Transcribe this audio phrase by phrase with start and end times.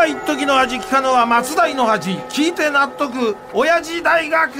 [0.00, 4.50] は一時の味聞かぬは松代の恥聞いて納得親父大学！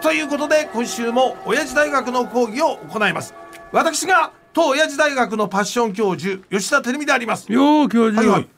[0.00, 3.34] ということで今週も親父大学の講義を行います。
[3.72, 7.50] 私が当親父大学のパッション教授吉田照美であります。
[7.52, 8.48] よう教授、はいはい。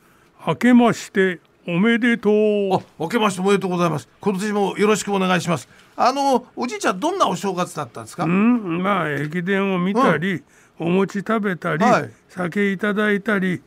[0.47, 2.75] 明けましておめでとう。
[2.75, 4.11] あ明けましておめでとうございます。
[4.21, 5.71] 今年もよろしくお願いします。
[5.97, 8.25] あのおじいちゃんどんなお正月だったんですか？
[8.25, 10.43] うんまあ駅伝を見たり、
[10.79, 12.11] お餅食べたり、はい。
[12.29, 13.63] 酒いただいたり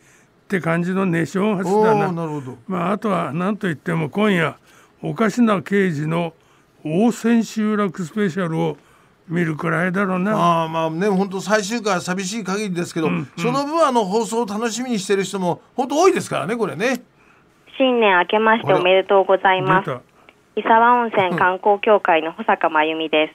[0.49, 2.07] って感じのね正月おだな。
[2.07, 2.57] ーなるほど。
[2.67, 4.57] まああとは何と言っても今夜
[5.03, 6.33] おかしな刑事の
[6.83, 8.77] 大千秋楽スペシャルを
[9.27, 10.35] 見るくらいだろうな。
[10.35, 17.03] ああまあね本当最終回は寂しい限りですけど、その分あの放送を楽しみにしてる人も本当多いですからねこれね。
[17.77, 19.91] 新年明けましておめでとうございます。
[20.55, 23.33] 伊沢温泉観光協会の保坂真由美です。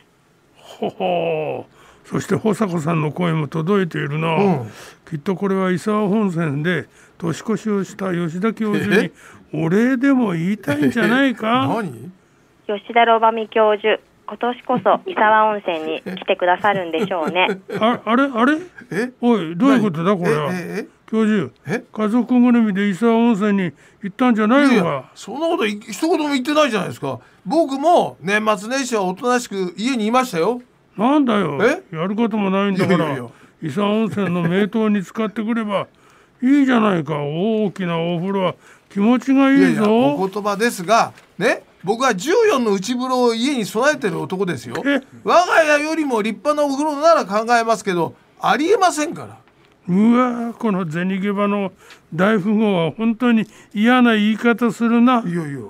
[0.56, 1.73] ほほう
[2.04, 4.70] そして保坂さんの声も届いているな、うん。
[5.08, 6.86] きっとこれは伊沢本線で
[7.18, 9.10] 年越しをした吉田教授に
[9.52, 11.66] お礼でも言いたいんじゃないか？
[11.68, 12.10] 何？
[12.66, 17.60] 吉田ロバミ教授、今年こそ伊沢温泉に来てくださるんでしょうね。
[17.78, 18.24] ああれ？
[18.24, 18.58] あれ？
[18.90, 19.12] え？
[19.20, 20.50] おいどういうことだこれは？
[20.52, 20.86] え？
[20.86, 20.86] え？
[21.10, 21.50] 教授。
[21.66, 21.84] え？
[21.92, 25.10] 家族ぐるみで伊沢温泉に行ったんじゃないのか？
[25.14, 27.18] そんなことい一言も言ってないじゃないですか。
[27.44, 30.62] 僕も年末年始はおとなしく家にいましたよ
[30.96, 31.58] なんだよ。
[31.62, 31.82] え？
[31.96, 33.16] やることもないんだから
[33.62, 35.86] 伊沢温泉の名湯に使ってくれば
[36.42, 37.22] いいじゃないか。
[37.22, 38.54] 大きなお風呂は
[38.90, 41.64] 気持ちがいいやいやいぞお言葉ですがね？
[41.82, 44.76] 僕は14の内風呂を家に備えてる男ですよ。
[44.86, 45.00] え？
[45.24, 49.38] 我が家よりも立派なお風呂なら考えますけどありえませんから。
[49.86, 51.72] うわこの銭ゲバの
[52.14, 55.22] 大富豪は本当に嫌な言い方するな。
[55.26, 55.60] いやいや。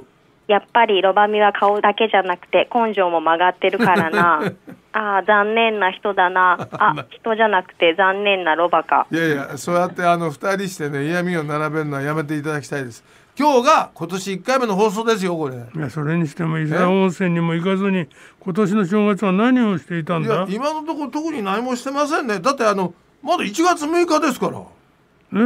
[0.47, 4.53] やっぱりロバミは顔だけじゃなくて根性も曲がってるからな。
[4.95, 6.69] ああ、残念な人だな。
[6.73, 9.07] あ、人じゃなくて残念なロバか。
[9.11, 13.05] いやいやそうやってあの二人してね嫌味を並べるのはやめていただきたいです。
[13.37, 15.57] 今日が今年1回目の放送ですよこれ。
[15.57, 18.07] いやそれにしても伊沢温泉にも行かずに
[18.39, 22.39] 今年の正月は何をしていたんいやだ今のところ特に何もしてませんね。
[22.39, 24.61] だってあのまだ1月6日ですから。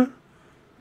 [0.03, 0.06] え？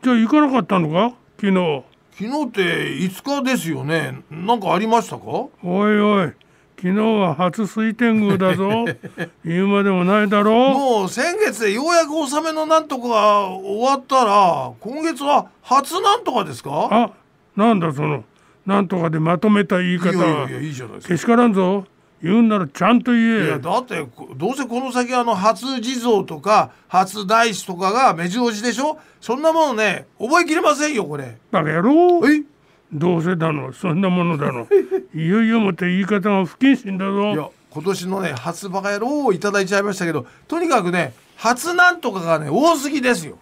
[0.04, 1.16] じゃあ行かなかったのか？
[1.40, 1.84] 昨日。
[2.20, 2.62] 昨日って
[2.98, 4.24] 5日ですよね。
[4.30, 5.22] なんかありましたか？
[5.24, 6.34] おいおい
[6.80, 8.86] 昨日は初水天宮だぞ。
[9.44, 10.74] 言うまでもないだろ。
[10.78, 16.88] もう先月でようやく納めのなんとかが終わったら今月は初なんとかですか？
[16.92, 17.10] あ
[17.56, 18.24] なんだその
[18.68, 21.14] なんとかでまとめた言いい方やいやいやいいじゃないですか。
[21.16, 21.86] けしからんぞ。
[22.22, 29.00] 言うんならちゃんと言いえやだってこどうせこの先あの初地蔵とか初大師とかが目白押しでしょ？
[29.20, 31.38] そんなものね覚えきれませんよこれ。
[31.52, 32.22] バカ野郎。
[32.28, 32.44] え？
[32.92, 34.68] どうせだのそんなものだの。
[35.14, 43.38] いよいよもって言い方が不謹慎だいぞや今年のね初バカ野郎をいただいちゃいましたけどとにかくね初なんとかがね多すぎですよ。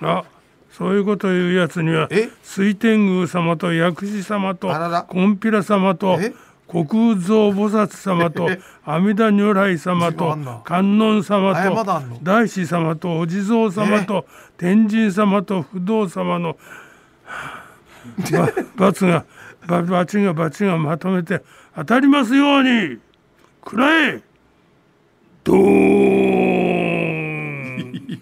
[0.00, 0.24] あ
[0.72, 2.28] そういうこと言うやつにはえ？
[2.42, 4.68] 水天宮様と薬師様と
[5.08, 6.34] こんぴら様とえ？
[6.66, 8.60] 国蔵菩薩様とえ？
[8.84, 12.18] 阿弥陀如来様と観音様との？
[12.22, 14.26] 大師様とお地蔵様と
[14.58, 16.58] 天神様と不動様の
[17.24, 17.55] ば
[18.76, 19.24] 罰が
[19.66, 21.42] ば罰が罰がまとめて
[21.74, 22.98] 当たりますように。
[23.64, 24.22] くらえ。
[25.44, 25.56] ドー
[26.22, 26.36] ン。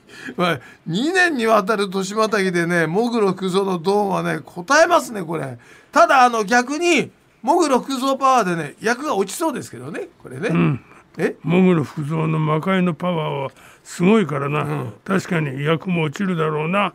[0.37, 5.59] まあ、2年にわたる年またぎでねモグロクゾのドーンはね答えますねこれ。
[5.93, 7.11] ただあの逆に
[7.43, 10.81] モグロクゾパワーでね役が落ちそうですけどねこれね、
[11.19, 11.37] え？
[11.43, 13.51] モグロ福蔵の魔界のパワーは
[13.85, 16.95] すごいからな、確かに役も落ちるだろうな。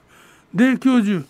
[0.54, 1.24] で教授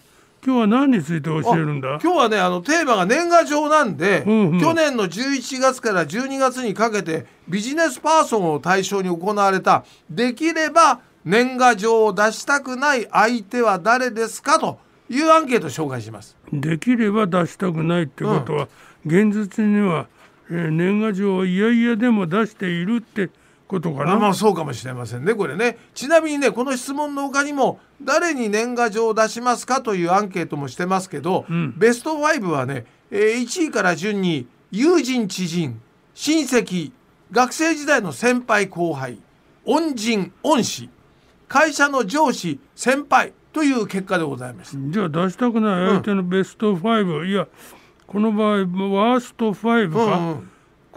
[0.46, 2.00] 今日は何について教えるんだ？
[2.02, 4.60] 今日はねあのテーマが年賀状なんで、うんうん。
[4.62, 14.60] 去年の11月から12月にかけてビジネスパーソンを対象に行われたできれば年賀状を出したくない相手は誰ですか？
[14.60, 14.80] と
[15.10, 16.38] いうアンケートを紹介します。
[16.54, 18.68] できれば出したくないってことは、
[19.06, 20.08] 現実には、
[20.50, 23.30] えー年賀状をいやいやでも出しているって
[23.70, 25.78] ことかな、あまあそうかもしれませんねこれね。
[25.94, 31.78] ちなみにねこの質問の他にも誰に年賀状を出しますかというアンケートもしてますけど、ん。
[31.78, 35.80] ベスト5はね、えー1位から順に友人知人
[36.16, 36.92] 親戚
[37.32, 39.20] 学生時代の先輩後輩
[39.66, 40.90] 恩人恩師
[41.48, 44.76] 会社の上司先輩という結果でございます。
[44.80, 47.48] じゃあ出したくない相手のベスト5、いや
[48.08, 50.50] この場合ワースト5か、うんうん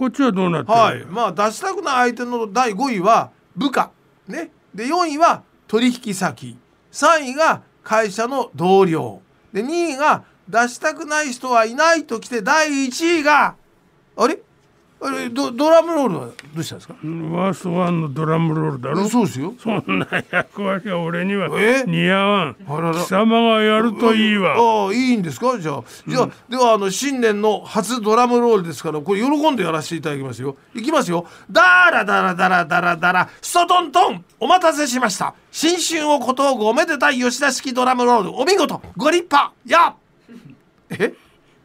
[0.02, 3.92] こっちはどうなってるはい、まあ出したくない相手の第5位は部下。
[4.26, 4.50] ね。
[4.74, 6.58] で4位は取引先。
[6.90, 9.22] 3位が会社の同僚。
[9.52, 13.54] で2位が出したくない人はいないときて第1位が
[14.16, 14.42] あれあれ？
[15.32, 16.94] ドドラムロールはどうしたんですか？
[16.94, 19.08] ワーストワンのドラムロールだろ？
[19.08, 19.54] そうですよ。
[19.58, 21.84] そんな役割は俺にはえ？
[21.86, 22.56] 似合わん。
[22.68, 22.94] あらら。
[22.94, 24.54] 貴様がやるといいわ。
[24.56, 39.94] ああいいんですかじゃあじゃあ、ではあの新年の初ドラムロールですからこれ喜んでやらせていただきますよいきますよダラダラダラダラダラストトントンお待たせしました新春を小峠おめでたい吉田式ドラムロールお見事ご立派や
[40.90, 41.14] え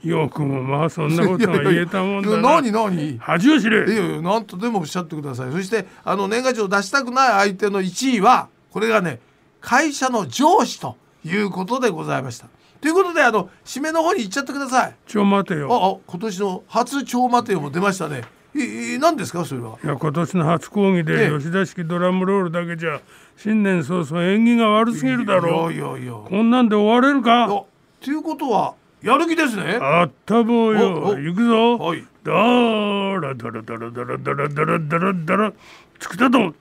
[0.03, 2.37] よくもまあそんなことが言えたもんだな。
[2.61, 3.17] 何何？
[3.19, 3.85] 恥を知れ。
[3.91, 5.51] いやいや何とでもおっしゃってください。
[5.51, 9.19] そしてあの年賀状出したくない相手の1位はこれがね
[9.59, 10.95] 会社の上司と
[11.25, 12.47] いうことでございました。
[12.79, 14.95] ということであの締めの方に行っちゃってください。
[15.07, 15.99] ちょ待てあよ。
[16.05, 18.21] あ今年の初超マテオも出ましたね。
[18.55, 19.77] いい何ですかそれは？
[19.83, 23.01] いや今年の初講義えでえ吉田式ドラムロールだけじゃ
[23.35, 27.43] 新年早々縁起が悪すぎるだろいやいやいやこんなんで終われるか？
[27.45, 27.65] あと
[28.11, 29.77] いうことはやる気ですね。
[29.81, 31.17] あったぼうよ。
[31.17, 31.77] 行くぞ。
[31.77, 32.03] はい。
[32.23, 35.53] だらだらだらだらだらだらだらだら。
[35.99, 36.53] つくたと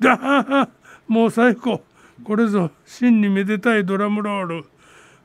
[0.00, 0.68] だ
[1.08, 1.82] もう最高。
[2.24, 2.70] これぞ。
[2.84, 4.64] 真にめでたいドラムロール。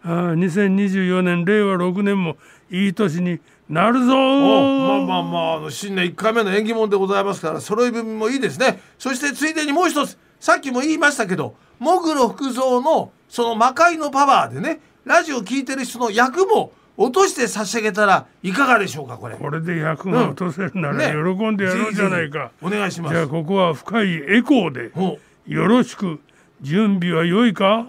[0.03, 2.37] ああ2024年令和6年も。
[2.69, 3.39] いい年に
[3.69, 4.13] なるぞ。
[4.15, 8.81] おまあまあまああの新年1回目の縁起物でございますから揃い踏みもいいですね。
[8.97, 10.17] そしてついでにもう一つ。
[10.39, 19.37] さっきも言いましたけどもぐろ福蔵のその魔界のパワーでねラジオ聞いてる人の役も落として差し上げたらいかがでしょうかこれ。
[19.37, 21.13] これで役が落とせるならね。
[21.13, 23.15] 喜んでやろうじゃないか、お願いします。
[23.15, 25.17] じゃあここは深いエコーでほ
[25.47, 26.19] よろしく
[26.61, 27.87] 準備は良いか？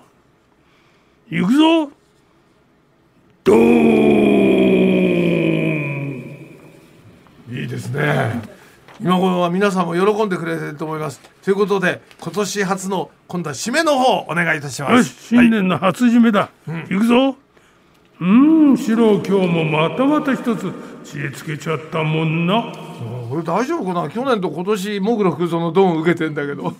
[1.28, 1.90] 行くぞ。
[3.42, 3.58] ドーン。
[7.50, 8.42] ういいですね。
[9.00, 11.20] 今頃は皆さんも喜んでくれてると思います。
[11.44, 15.34] ということで今年初の今度は締めの方お願いいたしまよしす。
[15.36, 17.36] はい新年の初締めだ、行くぞ
[18.20, 20.72] うーん四郎今日もまたまた一つ
[21.04, 22.72] 知恵つけちゃったもんな
[23.30, 24.10] これ大丈夫かな？
[24.10, 26.74] 去年と今年もぐろ福蔵のドン受けてんだけど。